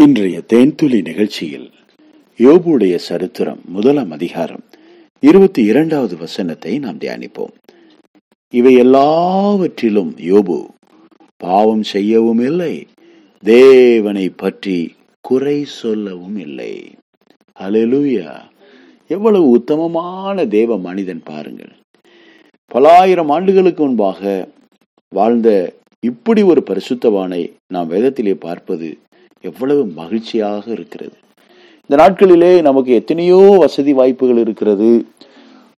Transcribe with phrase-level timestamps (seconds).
[0.00, 1.70] இன்றைய தேன்துளி நிகழ்ச்சியில்
[2.38, 4.64] யோபுடைய சரித்திரம் முதலாம் அதிகாரம்
[5.20, 7.52] இருபத்தி இரண்டாவது வசனத்தை நாம் தியானிப்போம்.
[8.50, 10.66] இவை எல்லாவற்றிலும் யோபு
[11.36, 12.86] பாவம் செய்யவும் இல்லை
[13.44, 16.94] தேவனை பற்றி குறை சொல்லவும் இல்லை.
[17.60, 18.40] ஹalleluya.
[19.06, 21.72] எவ்வளவு உத்தமமான தேவ மனிதன் பாருங்கள்.
[22.74, 24.48] பலாயிரம் ஆண்டுகளுக்கு முன்பாக
[25.08, 28.98] வாழ்ந்த இப்படி ஒரு பரிசுத்தவானை நாம் வேதத்திலே பார்ப்பது
[29.40, 31.12] எவ்வளவு மகிழ்ச்சியாக இருக்கிறது.
[31.88, 35.06] இந்த நாட்களிலே நமக்கு எத்தனையோ வசதி வாய்ப்புகள் இருக்கிறது.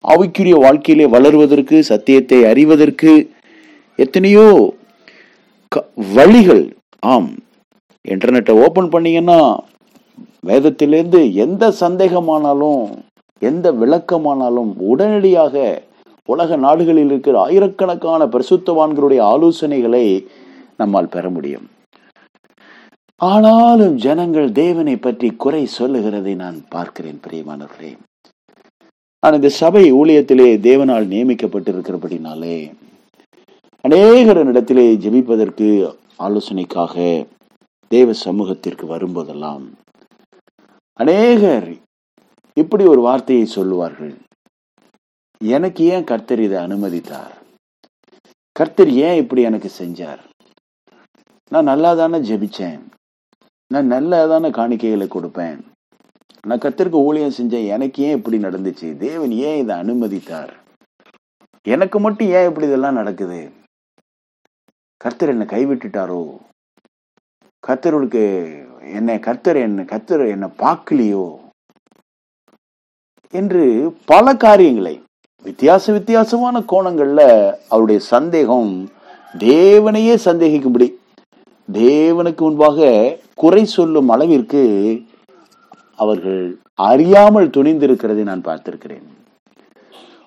[0.08, 3.30] அவைக்குரிய வாழ்க்கையிலே வளர்வதற்கு சத்தியத்தை அறிவதற்கு
[3.96, 4.74] எத்தனையோ
[5.68, 7.34] க- வழிகள் ஆம்
[8.08, 9.58] இன்டர்நெட்டை ஓபன் பண்ணீங்கன்னா
[10.46, 12.90] வேதத்திலிருந்து எந்த சந்தேகமானாலும்
[13.38, 15.82] எந்த விளக்கமானாலும் உடனடியாக
[16.24, 20.26] உலக நாடுகளில் இருக்கிற ஆயிரக்கணக்கான பிரசுத்தவான்களுடைய ஆலோசனைகளை
[20.76, 21.68] நம்மால் பெற முடியும்.
[23.20, 27.96] ஆனாலும் ஜனங்கள் தேவனை பற்றி குறை சொல்லுகிறதை நான் பார்க்கிறேன் பிரியமானவர்களே.
[29.22, 32.74] ஆனால் இந்த சபை ஊழியத்திலே தேவனால் நியமிக்கப்பட்டிருக்கிறபடினாலே
[33.84, 35.68] அநேகரிடத்திலே ஜெபிப்பதற்கு
[36.18, 37.26] ஆலோசனைக்காக
[37.88, 39.64] தேவ சமூகத்திற்கு வரும்போதெல்லாம்
[40.94, 41.70] அநேகர்
[42.52, 44.14] இப்படி ஒரு வார்த்தையை சொல்லுவார்கள்.
[45.40, 47.32] எனக்கு ஏன் கர்த்தர் இதை அனுமதித்தார்?
[48.52, 50.20] கர்த்தர் ஏன் இப்படி எனக்கு செஞ்சார்?
[51.48, 52.84] நான் நல்லா தானே ஜெபிச்சேன்?
[53.72, 55.56] நான் நல்லதான காணிக்கைகளை கொடுப்பேன்?
[56.46, 58.96] நான் கத்திற்கு ஊழியம் செஞ்சேன் எனக்கு ஏன் இப்படி நடந்துச்சு?
[58.96, 60.52] தேவன் ஏன் இதை அனுமதித்தார்?
[61.62, 63.50] எனக்கு மட்டும் ஏன் இப்படி இதெல்லாம் நடக்குது?
[64.96, 66.20] கர்த்தர் என்னை கைவிட்டுட்டாரோ?
[67.66, 68.24] கர்த்தருக்கு
[68.92, 71.26] என்னை கர்த்தர் என்ன கர்த்தர் என்னை பார்க்கலையோ?
[73.34, 73.64] என்று
[74.04, 74.94] பல காரியங்களை
[75.44, 77.20] வித்தியாச வித்தியாசமான கோணங்கள்ல
[77.68, 78.72] அவருடைய சந்தேகம்
[79.38, 80.88] தேவனையே சந்தேகிக்கும்படி
[81.72, 82.78] தேவனுக்கு முன்பாக
[83.42, 84.62] குறை சொல்லும் அளவிற்கு
[86.02, 86.42] அவர்கள்
[86.88, 89.06] அறியாமல் துணிந்திருக்கிறதை நான் பார்த்திருக்கிறேன்.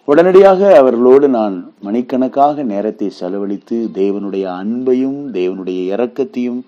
[0.07, 1.55] உடனடியாக அவர்களோடு நான்
[1.85, 6.61] மணிக்கணக்காக நேரத்தை செலவழித்து தேவனுடைய அன்பையும் தேவனுடைய இரக்கத்தையும்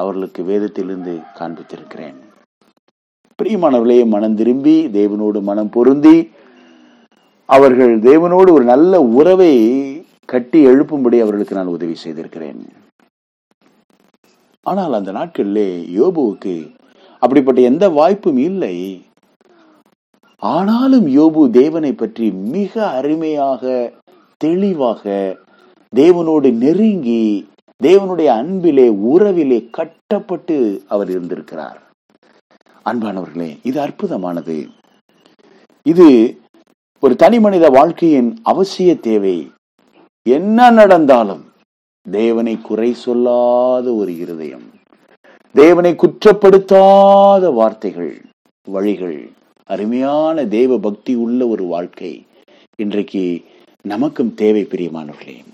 [0.00, 2.18] அவர்களுக்கு வேதத்திலிருந்து காண்பித்திருக்கிறேன்.
[3.42, 6.16] பிரியமானவர்களே மனம் திரும்பி தேவனோடு மனம் பொருந்தி
[7.58, 9.52] அவர்கள் தேவனோடு ஒரு நல்ல உறவை
[10.32, 12.60] கட்டி எழுப்பும்படி அவர்களுக்கு நான் உதவி செய்திருக்கிறேன்.
[14.70, 15.68] ஆனால் அந்த நாட்களிலே
[15.98, 16.54] யோபுவுக்கு
[17.22, 18.76] அப்படிப்பட்ட எந்த வாய்ப்பும் இல்லை.
[20.42, 23.92] ஆனாலும் யோபு தேவனை பற்றி மிக அருமையாக
[24.44, 25.04] தெளிவாக
[25.92, 27.24] தேவனோடு நெருங்கி
[27.84, 30.56] தேவனுடைய அன்பிலே உறவிலே கட்டப்பட்டு
[30.88, 31.78] அவர் இருந்திருக்கிறார்.
[32.90, 34.56] அன்பானவர்களே இது அற்புதமானது.
[35.92, 36.08] இது
[37.02, 39.36] ஒரு தனி மனித வாழ்க்கையின் அவசிய தேவை.
[40.26, 41.42] என்ன நடந்தாலும்
[42.10, 44.66] தேவனை குறை சொல்லாத ஒரு இருதயம்
[45.52, 48.20] தேவனை குற்றப்படுத்தாத வார்த்தைகள்
[48.70, 49.30] வழிகள்
[49.64, 52.26] அருமையான தேவ பக்தி உள்ள ஒரு வாழ்க்கை
[52.76, 53.44] இன்றைக்கு
[53.82, 55.44] நமக்கும் தேவை பிரியமானவர்களே.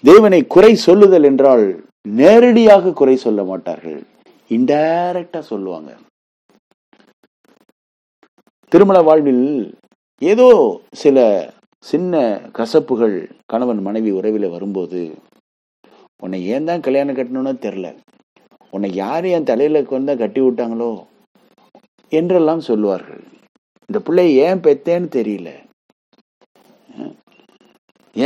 [0.00, 4.02] தேவனை குறை சொல்லுதல் என்றால் நேரடியாக குறை சொல்ல மாட்டார்கள்
[4.48, 5.96] இன்டைரக்டா சொல்லுவாங்க.
[8.68, 9.74] திருமண வாழ்வில்
[10.18, 15.14] ஏதோ சில சின்ன கசப்புகள் கணவன் மனைவி உறவில வரும்போது
[16.22, 17.88] உன்னை ஏன் தான் கல்யாணம் கட்டணும்னு தெரில
[18.74, 20.92] உன்னை யார் என் தலையில் கொண்டா கட்டி விட்டாங்களோ
[22.18, 23.22] என்றெல்லாம் சொல்லுவார்கள்.
[23.88, 25.50] இந்த பிள்ளை ஏன் பெத்தேன்னு தெரியல.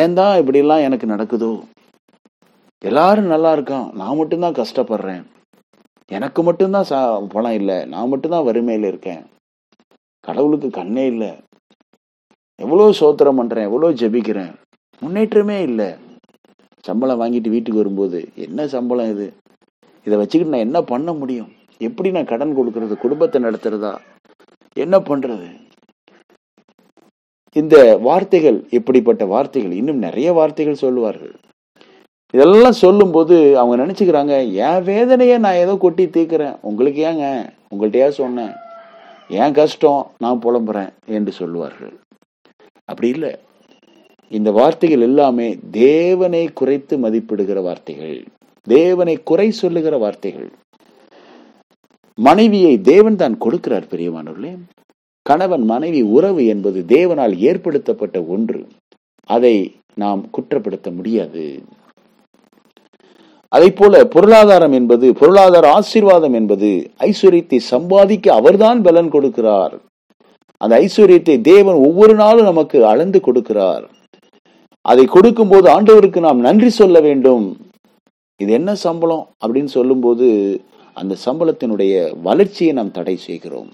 [0.01, 1.53] ஏன் தான் இப்படிலாம் எனக்கு நடக்குதோ?
[2.89, 3.87] எல்லாரும் நல்லா இருக்கான்.
[4.01, 5.23] நான் மட்டும்தான் கஷ்டப்படுறேன்.
[6.17, 6.99] எனக்கு மட்டும்தான் சா
[7.35, 7.79] பணம் இல்லை.
[7.93, 9.23] நான் மட்டும்தான் வறுமையில் இருக்கேன்.
[10.27, 11.31] கடவுளுக்கு கண்ணே இல்லை.
[12.65, 14.53] எவ்வளோ சோத்திரம் பண்ணுறேன் எவ்வளோ ஜெபிக்கிறேன்.
[15.03, 15.91] முன்னேற்றமே இல்லை.
[16.81, 19.33] சம்பளம் வாங்கிட்டு வீட்டுக்கு வரும்போது என்ன சம்பளம் இது?
[20.05, 21.53] இதை வச்சுக்கிட்டு நான் என்ன பண்ண முடியும்?
[21.79, 22.95] எப்படி நான் கடன் கொடுக்கறது?
[22.95, 23.99] குடும்பத்தை நடத்துறதா?
[24.73, 25.49] என்ன பண்றது?
[27.53, 31.35] இந்த வார்த்தைகள் இப்படிப்பட்ட வார்த்தைகள் இன்னும் நிறைய வார்த்தைகள் சொல்லுவார்கள்.
[32.33, 36.57] இதெல்லாம் சொல்லும்போது அவங்க நினைச்சுக்கிறாங்க என் வேதனையை நான் ஏதோ கொட்டி தீர்க்கிறேன்.
[36.61, 37.51] உங்களுக்கு ஏங்க?
[37.75, 38.53] உங்கள்கிட்டயா சொன்னேன்?
[39.29, 40.11] என் கஷ்டம்?
[40.19, 41.95] நான் புலம்புறேன் என்று சொல்லுவார்கள்.
[42.85, 43.39] அப்படி இல்லை.
[44.31, 48.25] இந்த வார்த்தைகள் எல்லாமே தேவனை குறைத்து மதிப்பிடுகிற வார்த்தைகள்.
[48.63, 50.51] தேவனை குறை சொல்லுகிற வார்த்தைகள்.
[52.15, 54.59] மனைவியை தேவன் தான் கொடுக்கிறார் பெரியமானவர்களே.
[55.23, 58.67] கணவன் மனைவி உறவு என்பது தேவனால் ஏற்படுத்தப்பட்ட ஒன்று.
[59.25, 61.63] அதை நாம் குற்றப்படுத்த முடியாது.
[63.49, 69.75] அதை போல பொருளாதாரம் என்பது பொருளாதார ஆசீர்வாதம் என்பது ஐஸ்வர்யத்தை சம்பாதிக்க அவர்தான் பலன் கொடுக்கிறார்.
[70.57, 73.85] அந்த ஐஸ்வர்யத்தை தேவன் ஒவ்வொரு நாளும் நமக்கு அளந்து கொடுக்கிறார்.
[74.91, 77.57] அதை கொடுக்கும்போது ஆண்டவருக்கு நாம் நன்றி சொல்ல வேண்டும்.
[78.43, 79.25] இது என்ன சம்பளம்?
[79.47, 80.27] அப்படின்னு சொல்லும்போது
[80.95, 83.71] அந்த சம்பளத்தினுடைய வளர்ச்சியை நாம் தடை செய்கிறோம்.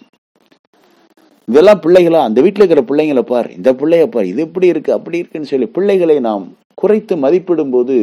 [1.47, 2.21] இதெல்லாம் பிள்ளைகளா?
[2.29, 3.49] அந்த வீட்டில் இருக்கிற பிள்ளைங்களை பார்.
[3.53, 4.25] இந்த பிள்ளைய பார்.
[4.25, 4.93] இது எப்படி இருக்கு?
[4.93, 6.45] அப்படி இருக்குன்னு சொல்லி பிள்ளைகளை நாம்
[6.75, 7.97] குறைத்து மதிப்பிடும் போது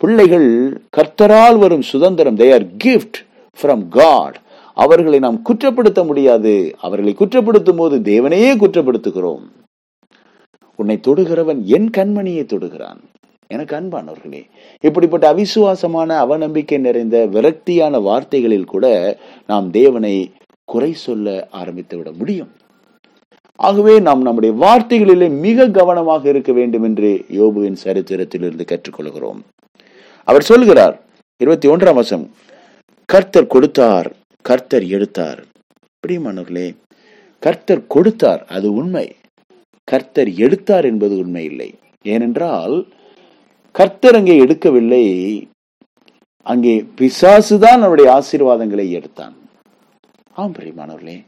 [0.00, 0.48] பிள்ளைகள்
[0.96, 3.18] கர்த்தரால் வரும் சுதந்திரம் they are gift
[3.60, 4.36] from God
[4.74, 6.54] அவர்களை நாம் குற்றப்படுத்த முடியாது.
[6.80, 9.44] அவர்களை குற்றப்படுத்தும் போது தேவனையே குற்றப்படுத்துகிறோம்.
[10.76, 13.00] உன்னை தொடுகிறவன் என் கண்மணியை தொடுகிறான்.
[13.46, 14.42] எனக்கு அன்பானவர்களே
[14.80, 19.16] இப்படிப்பட்ட அவிசுவாசமான அவநம்பிக்கை நிறைந்த விரக்தியான வார்த்தைகளில் கூட
[19.46, 20.32] நாம் தேவனை
[20.64, 22.50] குறை சொல்ல ஆரம்பித்து விட முடியும்.
[23.56, 29.40] ஆகவே நாம் நம்முடைய வார்த்தைகளிலே மிக கவனமாக இருக்க வேண்டும் என்று யோபுவின் சரித்திரத்திலிருந்து கற்றுக்கொள்கிறோம்.
[30.24, 31.00] அவர் சொல்கிறார்
[31.36, 32.30] இருபத்தி ஒன்றாம் வசம்
[33.06, 35.44] கர்த்தர் கொடுத்தார் கர்த்தர் எடுத்தார்.
[36.06, 36.76] பிரியமானவர்களே
[37.40, 39.16] கர்த்தர் கொடுத்தார் அது உண்மை.
[39.84, 41.70] கர்த்தர் எடுத்தார் என்பது உண்மை இல்லை
[42.02, 42.74] ஏனென்றால்
[43.74, 45.04] கர்த்தர் அங்கே எடுக்கவில்லை.
[46.46, 49.34] அங்கே பிசாசுதான் அவருடைய ஆசீர்வாதங்களை எடுத்தான்.
[50.32, 51.18] ஆம் பிரியமானவர்களே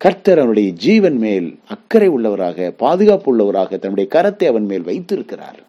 [0.00, 5.60] கர்த்தர் அவனுடைய ஜீவன் மேல் அக்கறை உள்ளவராக பாதுகாப்பு உள்ளவராக தன்னுடைய கரத்தை அவன் மேல் வைத்திருக்கிறார்.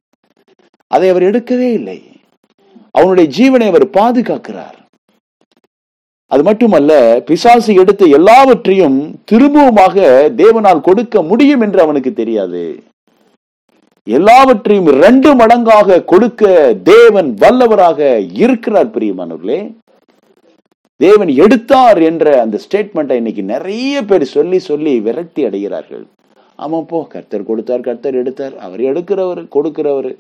[0.88, 2.00] அதை அவர் எடுக்கவே இல்லை.
[2.92, 4.77] அவனுடைய ஜீவனை அவர் பாதுகாக்கிறார்.
[6.34, 6.92] அது மட்டுமல்ல
[7.28, 8.98] பிசாசு எடுத்த எல்லாவற்றையும்
[9.32, 9.96] திரும்பவுமாக
[10.42, 12.64] தேவனால் கொடுக்க முடியும் என்று அவனுக்கு தெரியாது.
[14.18, 16.52] எல்லாவற்றையும் ரெண்டு மடங்காக கொடுக்க
[16.92, 18.00] தேவன் வல்லவராக
[18.44, 19.60] இருக்கிறார் பிரியமானவர்களே.
[21.06, 26.06] தேவன் எடுத்தார் என்ற அந்த ஸ்டேட்மெண்ட்டை இன்னைக்கு நிறைய பேர் சொல்லி சொல்லி விரக்தி அடைகிறார்கள்.
[26.64, 28.56] ஆமா போ கர்த்தர் கொடுத்தார் கர்த்தர் எடுத்தார்.
[28.66, 30.12] அவர் எடுக்கிறவர் கொடுக்கிறவர்.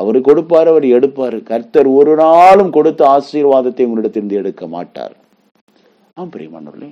[0.00, 1.36] அவர் கொடுப்பார் அவர் எடுப்பார்.
[1.52, 5.14] கர்த்தர் ஒரு நாளும் கொடுத்த ஆசீர்வாதத்தை உங்களிடத்திலிருந்து எடுக்க மாட்டார்.
[6.16, 6.90] ஆம் பிரியமானவர்களே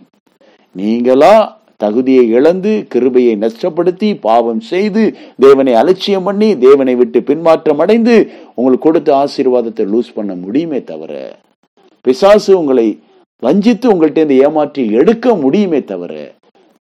[0.76, 1.34] நீங்களா
[1.76, 5.02] தகுதியை இழந்து கிருபையை நஷ்டப்படுத்தி பாவம் செய்து
[5.38, 8.14] தேவனை அலட்சியம் பண்ணி தேவனை விட்டு பின்மாற்றம் அடைந்து
[8.54, 11.12] உங்களுக்கு கொடுத்த ஆசீர்வாதத்தை லூஸ் பண்ண முடியுமே தவிர
[12.04, 12.86] பிசாசு உங்களை
[13.42, 16.12] வஞ்சித்து உங்கள்கிட்ட ஏமாற்றி எடுக்க முடியுமே தவிர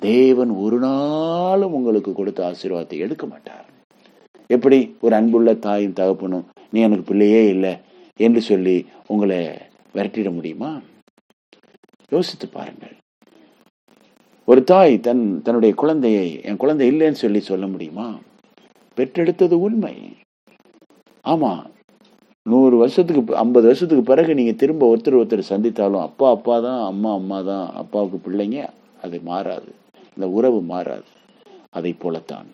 [0.03, 3.67] தேவன் ஒரு நாளும் உங்களுக்கு கொடுத்த ஆசீர்வாதத்தை எடுக்க மாட்டார்.
[4.51, 4.79] எப்படி?
[5.01, 7.75] ஒரு அன்புள்ள தாயும் தகப்பனும் நீ எனக்கு பிள்ளையே இல்லை
[8.21, 9.41] என்று சொல்லி உங்களை
[9.95, 10.73] விரட்டிட முடியுமா?
[12.13, 12.95] யோசித்து பாருங்கள்.
[14.49, 18.09] ஒரு தாய் தன் தன்னுடைய குழந்தையை என் குழந்தை இல்லைன்னு சொல்லி சொல்ல முடியுமா?
[18.97, 19.95] பெற்றெடுத்தது உண்மை.
[21.25, 21.53] ஆமா
[22.47, 27.39] நூறு வருஷத்துக்கு ஐம்பது வருஷத்துக்கு பிறகு நீங்க திரும்ப ஒருத்தர் ஒருத்தர் சந்தித்தாலும் அப்பா அப்பா தான் அம்மா அம்மா
[27.41, 28.59] தான் அப்பாவுக்கு பிள்ளைங்க
[29.03, 29.71] அது மாறாது.
[30.15, 31.09] இந்த உறவு மாறாது.
[31.71, 32.49] அதை போலத்தான்.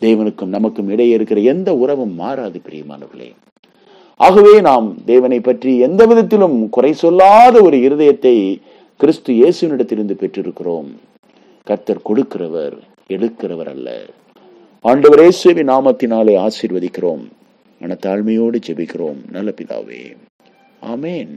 [0.00, 3.28] தேவனுக்கும் நமக்கும் இடையே இருக்கிற எந்த உறவும் மாறாது பிரியமானவர்களே.
[4.20, 8.34] ஆகவே நாம் தேவனை பற்றி எந்த விதத்திலும் குறை சொல்லாத ஒரு இருதயத்தை
[8.98, 10.94] கிறிஸ்து இயேசுனிடத்திலிருந்து பெற்றிருக்கிறோம்.
[11.64, 12.78] கர்த்தர் கொடுக்கிறவர்
[13.08, 14.04] எடுக்கிறவர் அல்ல.
[14.80, 17.28] ஆண்டவர் இயேசுவி நாமத்தினாலே ஆசீர்வதிக்கிறோம்.
[17.80, 19.30] மனத்தாழ்மையோடு ஜெபிக்கிறோம்.
[19.30, 20.16] நல்ல பிதாவே.
[20.82, 21.34] ஆமேன்.